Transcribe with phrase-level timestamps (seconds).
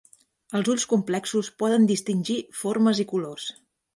[0.59, 3.49] Els ulls complexos poden distingir formes i colors.